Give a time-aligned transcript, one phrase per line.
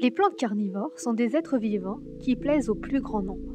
[0.00, 3.52] Les plantes carnivores sont des êtres vivants qui plaisent au plus grand nombre.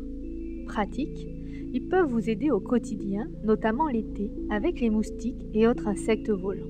[0.65, 1.25] Pratiques,
[1.71, 6.67] ils peuvent vous aider au quotidien, notamment l'été, avec les moustiques et autres insectes volants.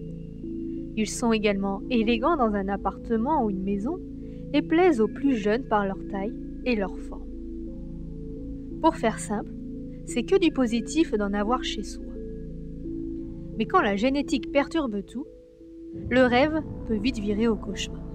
[0.95, 3.97] Ils sont également élégants dans un appartement ou une maison
[4.53, 7.27] et plaisent aux plus jeunes par leur taille et leur forme.
[8.79, 9.51] Pour faire simple,
[10.05, 12.05] c'est que du positif d'en avoir chez soi.
[13.57, 15.25] Mais quand la génétique perturbe tout,
[16.11, 18.12] le rêve peut vite virer au cauchemar.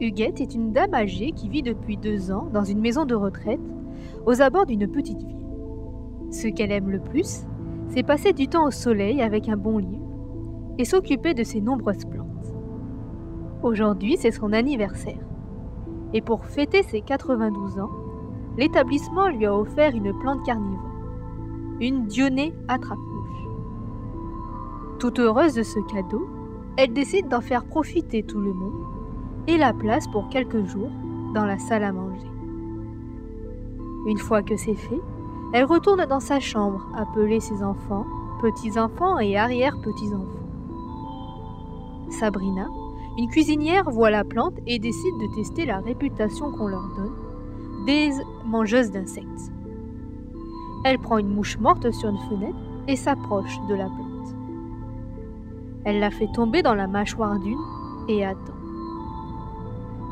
[0.00, 3.60] Huguette est une dame âgée qui vit depuis deux ans dans une maison de retraite
[4.24, 5.46] aux abords d'une petite ville.
[6.30, 7.44] Ce qu'elle aime le plus,
[7.88, 10.08] c'est passer du temps au soleil avec un bon livre
[10.78, 12.54] et s'occuper de ses nombreuses plantes.
[13.62, 15.20] Aujourd'hui, c'est son anniversaire.
[16.14, 17.90] Et pour fêter ses 92 ans,
[18.56, 20.80] l'établissement lui a offert une plante carnivore,
[21.78, 23.48] une dionée attrape-mouche.
[24.98, 26.26] Toute heureuse de ce cadeau,
[26.78, 28.99] elle décide d'en faire profiter tout le monde
[29.50, 30.90] et la place pour quelques jours
[31.34, 32.30] dans la salle à manger.
[34.06, 35.00] Une fois que c'est fait,
[35.52, 38.06] elle retourne dans sa chambre appeler ses enfants,
[38.40, 40.46] petits-enfants et arrière-petits-enfants.
[42.10, 42.68] Sabrina,
[43.18, 47.16] une cuisinière, voit la plante et décide de tester la réputation qu'on leur donne
[47.86, 48.10] des
[48.46, 49.52] mangeuses d'insectes.
[50.84, 52.56] Elle prend une mouche morte sur une fenêtre
[52.86, 54.36] et s'approche de la plante.
[55.84, 57.58] Elle la fait tomber dans la mâchoire d'une
[58.08, 58.59] et attend.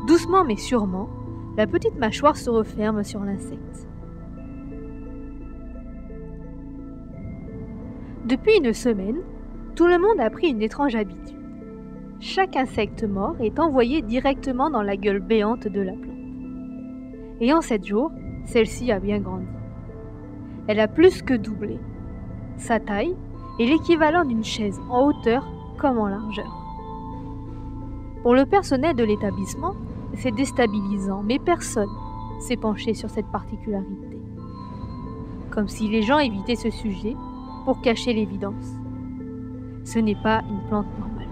[0.07, 1.09] Doucement mais sûrement,
[1.57, 3.87] la petite mâchoire se referme sur l'insecte.
[8.25, 9.21] Depuis une semaine,
[9.75, 11.37] tout le monde a pris une étrange habitude.
[12.19, 16.09] Chaque insecte mort est envoyé directement dans la gueule béante de la plante.
[17.41, 18.11] Et en sept jours,
[18.45, 19.47] celle-ci a bien grandi.
[20.67, 21.79] Elle a plus que doublé.
[22.57, 23.15] Sa taille
[23.59, 26.55] est l'équivalent d'une chaise en hauteur comme en largeur.
[28.21, 29.75] Pour le personnel de l'établissement,
[30.15, 31.89] c'est déstabilisant, mais personne
[32.39, 34.21] s'est penché sur cette particularité.
[35.51, 37.15] Comme si les gens évitaient ce sujet
[37.65, 38.75] pour cacher l'évidence.
[39.83, 41.27] Ce n'est pas une plante normale.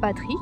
[0.00, 0.38] Patrick,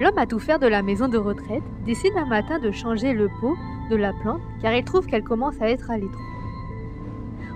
[0.00, 3.28] l'homme à tout faire de la maison de retraite, décide un matin de changer le
[3.40, 3.56] pot
[3.90, 6.20] de la plante car il trouve qu'elle commence à être à l'étroit.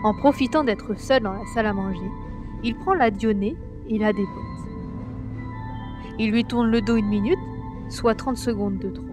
[0.04, 2.10] En profitant d'être seul dans la salle à manger,
[2.64, 3.56] il prend la dionée
[3.88, 4.28] et la dépote.
[6.18, 7.38] Il lui tourne le dos une minute
[7.92, 9.04] soit 30 secondes de trop.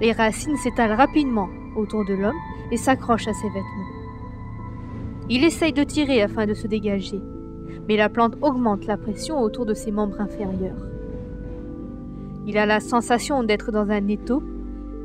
[0.00, 2.38] Les racines s'étalent rapidement autour de l'homme
[2.70, 3.90] et s'accrochent à ses vêtements.
[5.28, 7.20] Il essaye de tirer afin de se dégager,
[7.88, 10.86] mais la plante augmente la pression autour de ses membres inférieurs.
[12.46, 14.42] Il a la sensation d'être dans un étau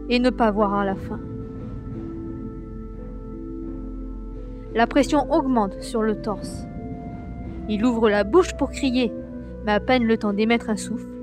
[0.09, 1.19] et ne pas voir à la fin.
[4.73, 6.65] La pression augmente sur le torse.
[7.69, 9.11] Il ouvre la bouche pour crier,
[9.65, 11.14] mais à peine le temps d'émettre un souffle,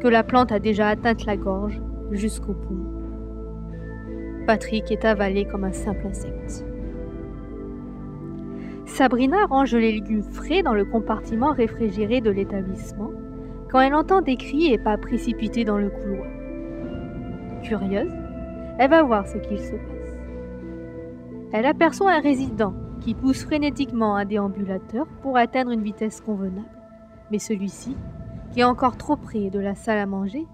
[0.00, 2.98] que la plante a déjà atteint la gorge jusqu'au poumon.
[4.46, 6.64] Patrick est avalé comme un simple insecte.
[8.86, 13.10] Sabrina range les légumes frais dans le compartiment réfrigéré de l'établissement
[13.70, 16.26] quand elle entend des cris et pas précipités dans le couloir.
[17.62, 18.12] Curieuse,
[18.78, 20.16] elle va voir ce qu'il se passe.
[21.52, 26.66] Elle aperçoit un résident qui pousse frénétiquement un déambulateur pour atteindre une vitesse convenable.
[27.30, 27.96] Mais celui-ci
[28.64, 30.46] encore trop près de la salle à manger,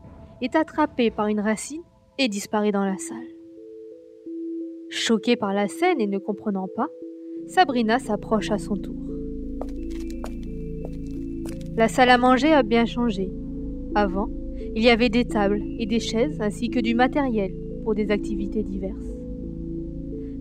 [0.43, 1.83] est attrapé par une racine
[2.19, 3.17] et disparaît dans la salle.
[4.91, 6.89] Choquée par la scène et ne comprenant pas,
[7.47, 8.97] Sabrina s'approche à son tour.
[11.77, 13.33] La salle à manger a bien changé.
[13.95, 14.29] Avant,
[14.77, 18.63] il y avait des tables et des chaises ainsi que du matériel pour des activités
[18.63, 19.15] diverses.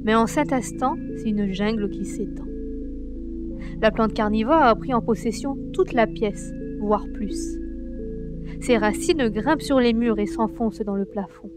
[0.03, 2.45] Mais en cet instant, c'est une jungle qui s'étend.
[3.81, 6.51] La plante carnivore a pris en possession toute la pièce
[7.13, 7.59] plus.
[8.59, 11.49] Ses racines grimpent sur les murs et s'enfoncent dans le plafond.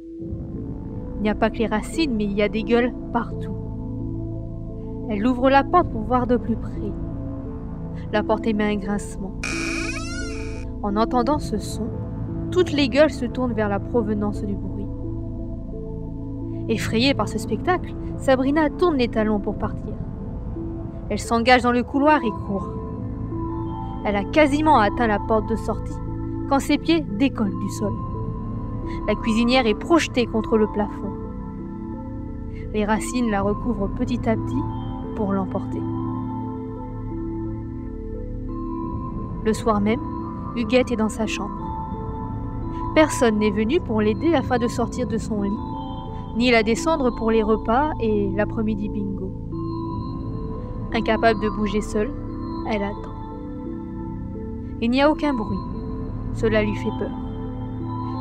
[1.17, 3.57] Il n'y a pas que les racines, mais il y a des gueules partout.
[5.09, 6.93] Elle ouvre la porte pour voir de plus près.
[8.13, 9.41] La porte émet un grincement.
[10.83, 11.89] En entendant ce son,
[12.51, 14.87] toutes les gueules se tournent vers la provenance du bruit.
[16.69, 19.95] Effrayée par ce spectacle, Sabrina tourne les talons pour partir.
[21.09, 22.86] Elle s'engage dans le couloir et court.
[24.05, 25.99] Elle a quasiment atteint la porte de sortie
[26.49, 27.93] quand ses pieds décollent du sol.
[29.09, 31.13] La cuisinière est projetée contre le plafond.
[32.73, 34.63] Les racines la recouvrent petit à petit
[35.17, 35.81] pour l'emporter.
[39.45, 40.01] Le soir même,
[40.57, 41.55] Huguette est dans sa chambre.
[42.95, 45.59] Personne n'est venu pour l'aider afin de sortir de son lit,
[46.37, 49.31] ni la descendre pour les repas et l'après-midi bingo.
[50.95, 52.11] Incapable de bouger seule,
[52.71, 53.16] elle attend.
[54.83, 55.57] Il n'y a aucun bruit,
[56.35, 57.11] Cela lui fait peur.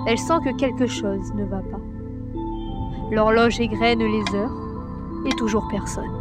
[0.08, 1.82] Elle sent que quelque chose ne va pas.
[3.12, 4.56] L'horloge égrène les heures
[5.26, 6.12] et toujours personne.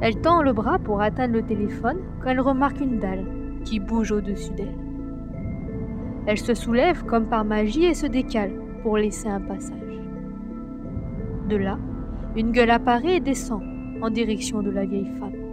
[0.00, 3.26] Elle tend le bras pour atteindre le téléphone quand elle remarque une dalle
[3.64, 4.78] qui bouge au-dessus d'elle.
[6.26, 8.52] Elle se soulève comme par magie et se décale
[8.82, 9.76] pour laisser un passage.
[11.48, 11.78] De là,
[12.34, 13.62] une gueule apparaît et descend
[14.02, 15.45] en direction de la vieille femme.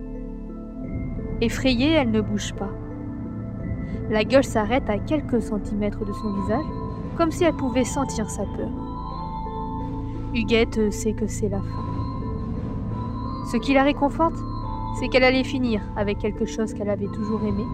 [1.43, 2.69] Effrayée, elle ne bouge pas.
[4.09, 6.63] La gueule s'arrête à quelques centimètres de son visage,
[7.17, 8.69] comme si elle pouvait sentir sa peur.
[10.33, 11.83] Huguette sait que c'est la fin.
[13.51, 14.37] Ce qui la réconforte,
[14.97, 17.65] c'est qu'elle allait finir avec quelque chose qu'elle avait toujours aimé,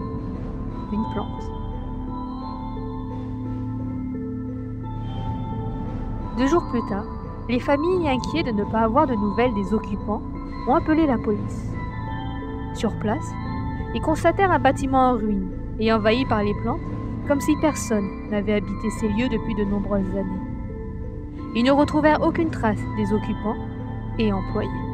[0.92, 1.50] une plante.
[6.38, 7.06] Deux jours plus tard,
[7.48, 10.22] les familles inquiètes de ne pas avoir de nouvelles des occupants
[10.66, 11.70] ont appelé la police.
[12.74, 13.32] Sur place,
[13.94, 16.80] ils constatèrent un bâtiment en ruine et envahi par les plantes,
[17.26, 20.50] comme si personne n'avait habité ces lieux depuis de nombreuses années.
[21.54, 23.56] Ils ne retrouvèrent aucune trace des occupants
[24.18, 24.89] et employés.